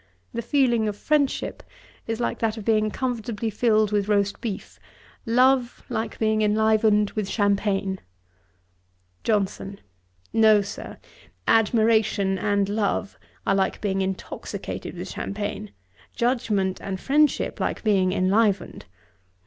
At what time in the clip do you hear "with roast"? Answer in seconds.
3.91-4.41